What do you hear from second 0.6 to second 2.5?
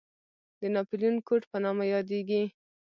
ناپلیون کوډ په نامه یادېږي.